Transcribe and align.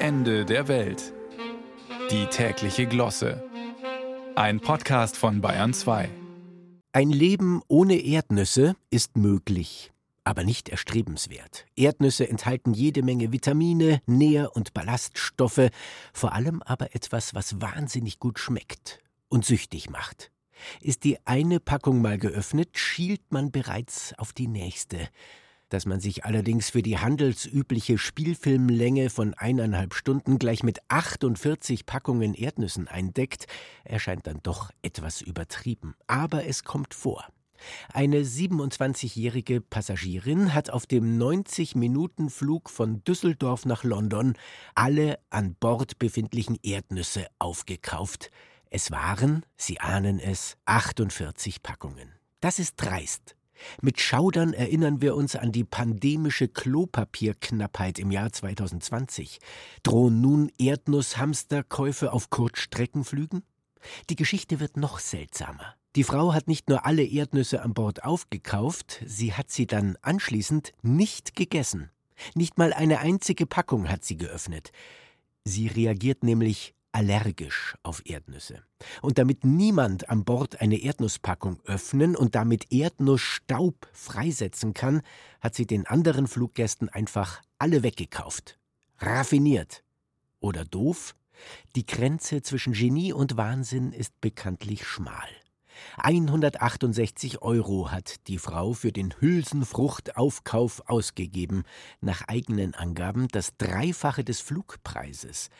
Ende 0.00 0.44
der 0.44 0.68
Welt. 0.68 1.12
Die 2.12 2.26
tägliche 2.26 2.86
Glosse. 2.86 3.42
Ein 4.36 4.60
Podcast 4.60 5.16
von 5.16 5.40
Bayern 5.40 5.74
2. 5.74 6.08
Ein 6.92 7.10
Leben 7.10 7.62
ohne 7.66 7.96
Erdnüsse 7.96 8.76
ist 8.90 9.16
möglich, 9.16 9.90
aber 10.22 10.44
nicht 10.44 10.68
erstrebenswert. 10.68 11.66
Erdnüsse 11.74 12.28
enthalten 12.28 12.74
jede 12.74 13.02
Menge 13.02 13.32
Vitamine, 13.32 14.00
Nähr- 14.06 14.54
und 14.54 14.72
Ballaststoffe, 14.72 15.68
vor 16.12 16.32
allem 16.32 16.62
aber 16.62 16.94
etwas, 16.94 17.34
was 17.34 17.60
wahnsinnig 17.60 18.20
gut 18.20 18.38
schmeckt 18.38 19.00
und 19.28 19.44
süchtig 19.44 19.90
macht. 19.90 20.30
Ist 20.80 21.02
die 21.02 21.18
eine 21.26 21.58
Packung 21.58 22.00
mal 22.00 22.18
geöffnet, 22.18 22.78
schielt 22.78 23.32
man 23.32 23.50
bereits 23.50 24.14
auf 24.16 24.32
die 24.32 24.46
nächste. 24.46 25.08
Dass 25.68 25.84
man 25.84 26.00
sich 26.00 26.24
allerdings 26.24 26.70
für 26.70 26.82
die 26.82 26.98
handelsübliche 26.98 27.98
Spielfilmlänge 27.98 29.10
von 29.10 29.34
eineinhalb 29.34 29.94
Stunden 29.94 30.38
gleich 30.38 30.62
mit 30.62 30.80
48 30.88 31.84
Packungen 31.84 32.34
Erdnüssen 32.34 32.88
eindeckt, 32.88 33.46
erscheint 33.84 34.26
dann 34.26 34.40
doch 34.42 34.70
etwas 34.82 35.20
übertrieben. 35.20 35.94
Aber 36.06 36.46
es 36.46 36.64
kommt 36.64 36.94
vor. 36.94 37.26
Eine 37.92 38.22
27-jährige 38.22 39.60
Passagierin 39.60 40.54
hat 40.54 40.70
auf 40.70 40.86
dem 40.86 41.18
90-Minuten-Flug 41.18 42.70
von 42.70 43.02
Düsseldorf 43.04 43.64
nach 43.64 43.84
London 43.84 44.34
alle 44.74 45.18
an 45.30 45.54
Bord 45.58 45.98
befindlichen 45.98 46.58
Erdnüsse 46.62 47.26
aufgekauft. 47.38 48.30
Es 48.70 48.90
waren, 48.90 49.44
Sie 49.56 49.80
ahnen 49.80 50.18
es, 50.20 50.56
48 50.66 51.62
Packungen. 51.62 52.12
Das 52.40 52.58
ist 52.58 52.76
dreist. 52.76 53.34
Mit 53.80 54.00
Schaudern 54.00 54.52
erinnern 54.52 55.00
wir 55.00 55.14
uns 55.14 55.36
an 55.36 55.52
die 55.52 55.64
pandemische 55.64 56.48
Klopapierknappheit 56.48 57.98
im 57.98 58.10
Jahr 58.10 58.32
2020. 58.32 59.38
Drohen 59.82 60.20
nun 60.20 60.50
Erdnusshamsterkäufe 60.58 62.12
auf 62.12 62.30
Kurzstreckenflügen? 62.30 63.42
Die 64.10 64.16
Geschichte 64.16 64.60
wird 64.60 64.76
noch 64.76 64.98
seltsamer. 64.98 65.74
Die 65.96 66.04
Frau 66.04 66.34
hat 66.34 66.48
nicht 66.48 66.68
nur 66.68 66.84
alle 66.86 67.04
Erdnüsse 67.04 67.62
an 67.62 67.74
Bord 67.74 68.04
aufgekauft, 68.04 69.02
sie 69.06 69.32
hat 69.32 69.50
sie 69.50 69.66
dann 69.66 69.96
anschließend 70.02 70.72
nicht 70.82 71.34
gegessen. 71.34 71.90
Nicht 72.34 72.58
mal 72.58 72.72
eine 72.72 73.00
einzige 73.00 73.46
Packung 73.46 73.88
hat 73.88 74.04
sie 74.04 74.16
geöffnet. 74.16 74.72
Sie 75.44 75.68
reagiert 75.68 76.24
nämlich 76.24 76.74
allergisch 76.92 77.76
auf 77.82 78.02
Erdnüsse. 78.04 78.62
Und 79.02 79.18
damit 79.18 79.44
niemand 79.44 80.08
an 80.08 80.24
Bord 80.24 80.60
eine 80.60 80.76
Erdnusspackung 80.76 81.60
öffnen 81.64 82.16
und 82.16 82.34
damit 82.34 82.72
Erdnussstaub 82.72 83.88
freisetzen 83.92 84.74
kann, 84.74 85.02
hat 85.40 85.54
sie 85.54 85.66
den 85.66 85.86
anderen 85.86 86.26
Fluggästen 86.26 86.88
einfach 86.88 87.42
alle 87.58 87.82
weggekauft. 87.82 88.58
Raffiniert. 88.98 89.84
Oder 90.40 90.64
doof? 90.64 91.14
Die 91.76 91.86
Grenze 91.86 92.42
zwischen 92.42 92.72
Genie 92.72 93.12
und 93.12 93.36
Wahnsinn 93.36 93.92
ist 93.92 94.20
bekanntlich 94.20 94.84
schmal. 94.84 95.28
168 95.98 97.42
Euro 97.42 97.90
hat 97.90 98.26
die 98.26 98.38
Frau 98.38 98.72
für 98.72 98.92
den 98.92 99.14
Hülsenfruchtaufkauf 99.20 100.82
ausgegeben, 100.86 101.62
nach 102.00 102.22
eigenen 102.26 102.74
Angaben 102.74 103.28
das 103.28 103.56
Dreifache 103.56 104.24
des 104.24 104.40
Flugpreises. 104.40 105.50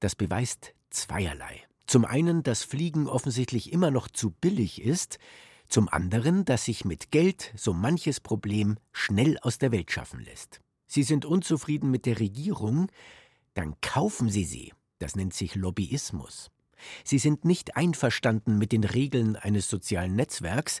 Das 0.00 0.16
beweist 0.16 0.74
zweierlei. 0.90 1.62
Zum 1.86 2.04
einen, 2.04 2.42
dass 2.42 2.64
Fliegen 2.64 3.06
offensichtlich 3.06 3.72
immer 3.72 3.90
noch 3.90 4.08
zu 4.08 4.30
billig 4.30 4.82
ist, 4.82 5.18
zum 5.68 5.88
anderen, 5.88 6.44
dass 6.44 6.64
sich 6.64 6.84
mit 6.84 7.10
Geld 7.10 7.52
so 7.56 7.72
manches 7.72 8.20
Problem 8.20 8.76
schnell 8.92 9.38
aus 9.38 9.58
der 9.58 9.72
Welt 9.72 9.90
schaffen 9.90 10.20
lässt. 10.20 10.60
Sie 10.86 11.04
sind 11.04 11.24
unzufrieden 11.24 11.90
mit 11.90 12.06
der 12.06 12.18
Regierung, 12.18 12.90
dann 13.54 13.80
kaufen 13.80 14.28
Sie 14.28 14.44
sie. 14.44 14.72
Das 14.98 15.14
nennt 15.16 15.32
sich 15.32 15.54
Lobbyismus. 15.54 16.50
Sie 17.04 17.18
sind 17.18 17.44
nicht 17.44 17.76
einverstanden 17.76 18.58
mit 18.58 18.72
den 18.72 18.84
Regeln 18.84 19.36
eines 19.36 19.68
sozialen 19.68 20.16
Netzwerks, 20.16 20.80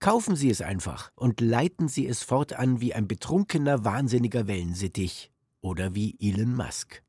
kaufen 0.00 0.36
Sie 0.36 0.50
es 0.50 0.60
einfach 0.60 1.10
und 1.14 1.40
leiten 1.40 1.88
Sie 1.88 2.06
es 2.06 2.22
fortan 2.22 2.80
wie 2.80 2.94
ein 2.94 3.08
betrunkener, 3.08 3.84
wahnsinniger 3.84 4.46
Wellensittich 4.46 5.30
oder 5.60 5.94
wie 5.94 6.16
Elon 6.20 6.54
Musk. 6.54 7.02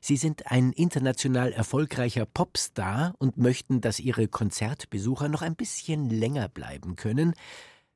Sie 0.00 0.16
sind 0.16 0.50
ein 0.50 0.72
international 0.72 1.52
erfolgreicher 1.52 2.26
Popstar 2.26 3.14
und 3.18 3.36
möchten, 3.36 3.80
dass 3.80 4.00
Ihre 4.00 4.28
Konzertbesucher 4.28 5.28
noch 5.28 5.42
ein 5.42 5.56
bisschen 5.56 6.10
länger 6.10 6.48
bleiben 6.48 6.96
können. 6.96 7.34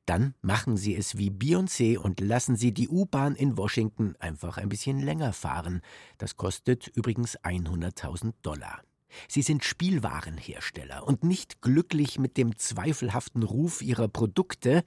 Dann 0.05 0.33
machen 0.41 0.77
Sie 0.77 0.95
es 0.95 1.17
wie 1.17 1.29
Beyoncé 1.29 1.97
und 1.97 2.19
lassen 2.19 2.55
Sie 2.55 2.73
die 2.73 2.89
U-Bahn 2.89 3.35
in 3.35 3.57
Washington 3.57 4.15
einfach 4.19 4.57
ein 4.57 4.69
bisschen 4.69 4.99
länger 4.99 5.31
fahren. 5.31 5.81
Das 6.17 6.37
kostet 6.37 6.87
übrigens 6.87 7.39
100.000 7.39 8.33
Dollar. 8.41 8.81
Sie 9.27 9.41
sind 9.41 9.63
Spielwarenhersteller 9.63 11.05
und 11.05 11.23
nicht 11.23 11.61
glücklich 11.61 12.17
mit 12.17 12.37
dem 12.37 12.57
zweifelhaften 12.57 13.43
Ruf 13.43 13.81
ihrer 13.81 14.07
Produkte, 14.07 14.83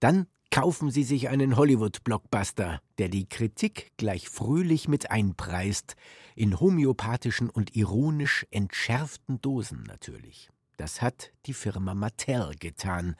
dann 0.00 0.26
kaufen 0.54 0.92
Sie 0.92 1.02
sich 1.02 1.30
einen 1.30 1.56
Hollywood-Blockbuster, 1.56 2.80
der 2.98 3.08
die 3.08 3.28
Kritik 3.28 3.90
gleich 3.96 4.28
fröhlich 4.28 4.86
mit 4.86 5.10
einpreist, 5.10 5.96
in 6.36 6.60
homöopathischen 6.60 7.50
und 7.50 7.74
ironisch 7.74 8.46
entschärften 8.52 9.40
Dosen 9.40 9.82
natürlich. 9.82 10.50
Das 10.76 11.02
hat 11.02 11.32
die 11.46 11.54
Firma 11.54 11.96
Mattel 11.96 12.52
getan. 12.60 13.16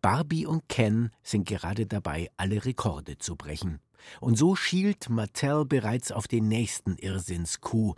Barbie 0.00 0.46
und 0.46 0.68
Ken 0.68 1.10
sind 1.24 1.48
gerade 1.48 1.88
dabei, 1.88 2.30
alle 2.36 2.64
Rekorde 2.64 3.18
zu 3.18 3.34
brechen. 3.34 3.80
Und 4.20 4.38
so 4.38 4.54
schielt 4.54 5.10
Mattel 5.10 5.64
bereits 5.64 6.12
auf 6.12 6.28
den 6.28 6.46
nächsten 6.46 6.98
Irrsinnskuh. 6.98 7.96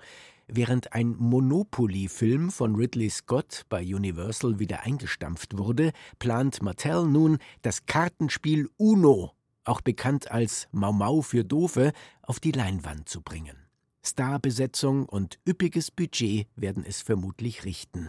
Während 0.51 0.95
ein 0.95 1.15
Monopoly-Film 1.19 2.51
von 2.51 2.75
Ridley 2.75 3.11
Scott 3.11 3.67
bei 3.69 3.83
Universal 3.83 4.59
wieder 4.59 4.81
eingestampft 4.81 5.59
wurde, 5.59 5.93
plant 6.19 6.63
Mattel 6.63 7.07
nun, 7.07 7.37
das 7.61 7.85
Kartenspiel 7.85 8.71
Uno, 8.79 9.33
auch 9.65 9.83
bekannt 9.83 10.31
als 10.31 10.67
Mau 10.73 10.93
Mau 10.93 11.21
für 11.21 11.45
Doofe, 11.45 11.93
auf 12.23 12.41
die 12.41 12.53
Leinwand 12.53 13.11
zu 13.11 13.21
bringen. 13.21 13.57
Starbesetzung 14.03 15.05
und 15.07 15.39
üppiges 15.47 15.91
Budget 15.91 16.49
werden 16.57 16.83
es 16.87 17.03
vermutlich 17.03 17.67
richten. 17.67 18.09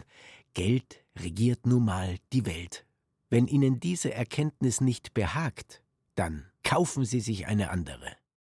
Geld 0.54 1.04
regiert 1.18 1.66
nun 1.66 1.84
mal 1.84 2.16
die 2.32 2.46
Welt. 2.46 2.86
Wenn 3.28 3.48
Ihnen 3.48 3.80
diese 3.80 4.14
Erkenntnis 4.14 4.80
nicht 4.80 5.12
behagt, 5.12 5.82
dann 6.14 6.46
kaufen 6.62 7.04
Sie 7.04 7.20
sich 7.20 7.46
eine 7.46 7.70
andere. 7.70 8.16